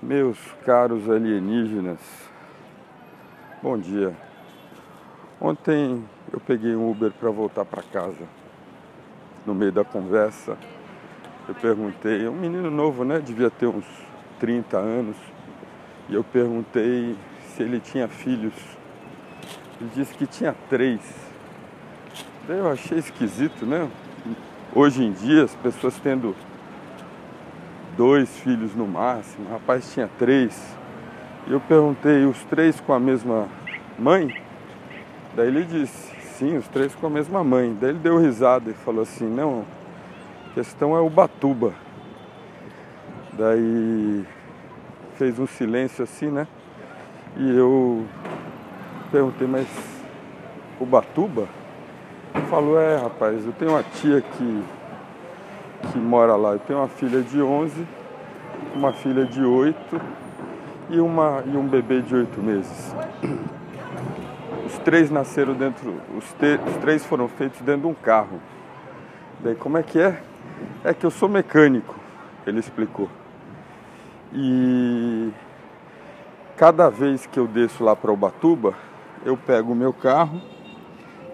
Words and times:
Meus 0.00 0.38
caros 0.64 1.10
alienígenas, 1.10 1.98
bom 3.60 3.76
dia. 3.76 4.16
Ontem 5.40 6.04
eu 6.32 6.38
peguei 6.38 6.76
um 6.76 6.88
Uber 6.88 7.10
para 7.10 7.28
voltar 7.30 7.64
para 7.64 7.82
casa. 7.82 8.24
No 9.44 9.52
meio 9.52 9.72
da 9.72 9.82
conversa, 9.82 10.56
eu 11.48 11.54
perguntei, 11.56 12.28
um 12.28 12.36
menino 12.36 12.70
novo, 12.70 13.04
né? 13.04 13.18
Devia 13.18 13.50
ter 13.50 13.66
uns 13.66 13.84
30 14.38 14.78
anos. 14.78 15.16
E 16.08 16.14
eu 16.14 16.22
perguntei 16.22 17.16
se 17.48 17.64
ele 17.64 17.80
tinha 17.80 18.06
filhos. 18.06 18.54
Ele 19.80 19.90
disse 19.96 20.14
que 20.14 20.28
tinha 20.28 20.54
três. 20.70 21.00
Daí 22.46 22.58
eu 22.58 22.70
achei 22.70 22.98
esquisito, 22.98 23.66
né? 23.66 23.90
Hoje 24.72 25.02
em 25.02 25.10
dia, 25.10 25.42
as 25.42 25.56
pessoas 25.56 25.98
tendo 25.98 26.36
dois 27.98 28.30
filhos 28.38 28.76
no 28.76 28.86
máximo, 28.86 29.48
o 29.48 29.52
rapaz 29.52 29.92
tinha 29.92 30.08
três. 30.20 30.78
E 31.48 31.52
eu 31.52 31.60
perguntei, 31.60 32.24
os 32.24 32.44
três 32.44 32.78
com 32.78 32.92
a 32.92 33.00
mesma 33.00 33.48
mãe? 33.98 34.40
Daí 35.34 35.48
ele 35.48 35.64
disse, 35.64 36.14
sim, 36.20 36.56
os 36.56 36.68
três 36.68 36.94
com 36.94 37.08
a 37.08 37.10
mesma 37.10 37.42
mãe. 37.42 37.76
Daí 37.78 37.90
ele 37.90 37.98
deu 37.98 38.16
risada 38.16 38.70
e 38.70 38.74
falou 38.74 39.02
assim, 39.02 39.26
não, 39.26 39.64
a 40.48 40.54
questão 40.54 40.96
é 40.96 41.00
o 41.00 41.10
Batuba. 41.10 41.74
Daí 43.32 44.24
fez 45.16 45.36
um 45.40 45.46
silêncio 45.48 46.04
assim, 46.04 46.28
né? 46.28 46.46
E 47.36 47.56
eu 47.56 48.06
perguntei, 49.10 49.48
mas 49.48 49.66
o 50.78 50.86
Batuba? 50.86 51.48
Ele 52.32 52.46
falou, 52.46 52.80
é 52.80 52.96
rapaz, 52.96 53.44
eu 53.44 53.52
tenho 53.52 53.72
uma 53.72 53.82
tia 53.82 54.20
que 54.20 54.62
que 55.80 55.98
mora 55.98 56.36
lá. 56.36 56.52
Eu 56.52 56.58
tenho 56.58 56.78
uma 56.78 56.88
filha 56.88 57.22
de 57.22 57.40
11, 57.40 57.86
uma 58.74 58.92
filha 58.92 59.24
de 59.24 59.42
8 59.42 60.00
e, 60.90 61.00
uma, 61.00 61.42
e 61.46 61.56
um 61.56 61.66
bebê 61.66 62.00
de 62.00 62.14
8 62.14 62.42
meses. 62.42 62.94
Os 64.66 64.78
três 64.78 65.10
nasceram 65.10 65.54
dentro, 65.54 65.94
os, 66.16 66.24
te, 66.34 66.58
os 66.68 66.76
três 66.78 67.04
foram 67.04 67.28
feitos 67.28 67.60
dentro 67.60 67.82
de 67.82 67.86
um 67.86 67.94
carro. 67.94 68.40
Daí 69.40 69.54
como 69.54 69.78
é 69.78 69.82
que 69.82 69.98
é? 69.98 70.20
É 70.84 70.92
que 70.92 71.06
eu 71.06 71.10
sou 71.10 71.28
mecânico, 71.28 71.94
ele 72.46 72.58
explicou. 72.58 73.08
E 74.32 75.30
cada 76.56 76.90
vez 76.90 77.26
que 77.26 77.38
eu 77.38 77.46
desço 77.46 77.82
lá 77.82 77.96
para 77.96 78.12
Ubatuba, 78.12 78.74
eu 79.24 79.36
pego 79.36 79.72
o 79.72 79.76
meu 79.76 79.92
carro, 79.92 80.40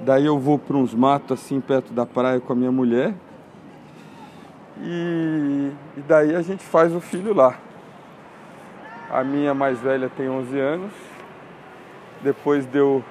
daí 0.00 0.26
eu 0.26 0.38
vou 0.38 0.58
para 0.58 0.76
uns 0.76 0.94
matos 0.94 1.40
assim 1.40 1.60
perto 1.60 1.92
da 1.92 2.06
praia 2.06 2.40
com 2.40 2.52
a 2.52 2.56
minha 2.56 2.72
mulher 2.72 3.14
e, 4.80 5.72
e 5.96 6.00
daí 6.00 6.34
a 6.34 6.42
gente 6.42 6.64
faz 6.64 6.94
o 6.94 7.00
filho 7.00 7.32
lá. 7.32 7.56
A 9.10 9.22
minha 9.22 9.54
mais 9.54 9.78
velha 9.80 10.10
tem 10.16 10.28
11 10.28 10.58
anos. 10.58 10.92
Depois 12.22 12.66
deu 12.66 13.04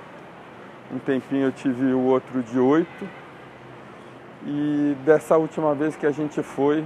um 0.91 0.99
tempinho 0.99 1.45
eu 1.45 1.51
tive 1.51 1.93
o 1.93 2.01
outro 2.01 2.41
de 2.43 2.59
8. 2.59 2.87
E 4.45 4.97
dessa 5.05 5.37
última 5.37 5.73
vez 5.73 5.95
que 5.95 6.05
a 6.05 6.11
gente 6.11 6.43
foi, 6.43 6.83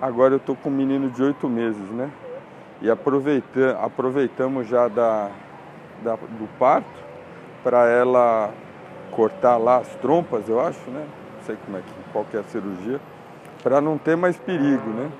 agora 0.00 0.34
eu 0.34 0.38
tô 0.38 0.54
com 0.54 0.68
um 0.68 0.72
menino 0.72 1.10
de 1.10 1.22
8 1.22 1.48
meses, 1.48 1.90
né? 1.90 2.10
E 2.80 2.88
aproveita, 2.88 3.78
aproveitamos 3.80 4.68
já 4.68 4.86
da, 4.86 5.30
da 6.02 6.14
do 6.14 6.48
parto 6.58 7.02
para 7.64 7.88
ela 7.88 8.52
cortar 9.10 9.56
lá 9.56 9.78
as 9.78 9.88
trompas, 9.96 10.48
eu 10.48 10.60
acho, 10.60 10.88
né? 10.90 11.04
Não 11.36 11.44
sei 11.44 11.56
como 11.64 11.76
é 11.76 11.80
que, 11.80 12.12
qual 12.12 12.24
que 12.24 12.36
é 12.36 12.40
a 12.40 12.44
cirurgia 12.44 13.00
para 13.62 13.80
não 13.80 13.96
ter 13.96 14.16
mais 14.16 14.36
perigo, 14.36 14.90
né? 14.90 15.10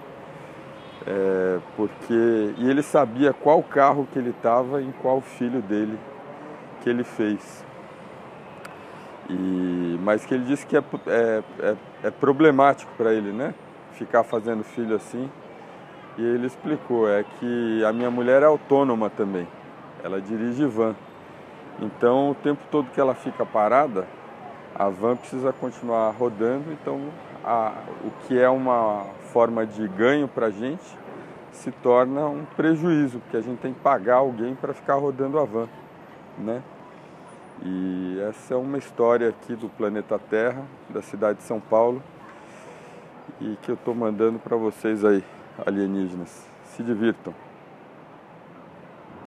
É, 1.07 1.59
porque 1.77 2.55
e 2.59 2.71
ele 2.71 2.83
sabia 2.83 3.33
qual 3.33 3.63
carro 3.63 4.07
que 4.13 4.19
ele 4.19 4.31
estava 4.31 4.81
em 4.81 4.93
qual 4.93 5.21
filho 5.21 5.61
dele 5.61 5.99
que 6.83 6.91
ele 6.91 7.05
fez. 7.05 7.65
E, 9.31 9.99
mas 10.03 10.27
que 10.27 10.35
ele 10.35 10.45
disse 10.45 10.67
que 10.67 10.77
é, 10.77 10.83
é, 11.07 11.43
é, 11.61 11.77
é 12.05 12.11
problemático 12.11 12.93
para 12.97 13.13
ele, 13.13 13.33
né? 13.33 13.55
Ficar 13.93 14.23
fazendo 14.25 14.63
filho 14.65 14.95
assim. 14.95 15.31
E 16.19 16.23
ele 16.23 16.47
explicou, 16.47 17.09
é 17.09 17.25
que 17.39 17.85
a 17.85 17.93
minha 17.93 18.11
mulher 18.11 18.43
é 18.43 18.47
autônoma 18.47 19.09
também. 19.09 19.49
Ela 20.05 20.21
dirige 20.21 20.67
van. 20.67 20.95
Então 21.81 22.31
o 22.31 22.35
tempo 22.35 22.61
todo 22.71 22.91
que 22.91 23.01
ela 23.01 23.15
fica 23.15 23.47
parada, 23.47 24.07
a 24.75 24.89
van 24.89 25.17
precisa 25.17 25.53
continuar 25.53 26.11
rodando, 26.11 26.73
então 26.73 27.01
a, 27.45 27.73
o 28.05 28.11
que 28.27 28.39
é 28.39 28.49
uma 28.49 29.07
forma 29.33 29.67
de 29.67 29.87
ganho 29.89 30.29
para 30.29 30.47
a 30.47 30.51
gente 30.51 31.03
se 31.53 31.71
torna 31.71 32.27
um 32.27 32.45
prejuízo, 32.57 33.19
porque 33.21 33.37
a 33.37 33.41
gente 33.41 33.59
tem 33.61 33.73
que 33.73 33.81
pagar 33.81 34.17
alguém 34.17 34.55
para 34.55 34.73
ficar 34.73 34.95
rodando 34.95 35.39
a 35.39 35.45
van, 35.45 35.69
né? 36.39 36.63
E 37.65 38.19
essa 38.29 38.55
é 38.55 38.57
uma 38.57 38.79
história 38.79 39.29
aqui 39.29 39.55
do 39.55 39.69
planeta 39.69 40.19
Terra, 40.19 40.65
da 40.89 41.03
cidade 41.03 41.39
de 41.39 41.45
São 41.45 41.61
Paulo, 41.61 42.03
e 43.41 43.57
que 43.63 43.71
eu 43.71 43.75
estou 43.75 43.95
mandando 43.95 44.39
para 44.39 44.57
vocês 44.57 45.05
aí, 45.05 45.23
alienígenas. 45.65 46.49
Se 46.65 46.83
divirtam. 46.83 47.35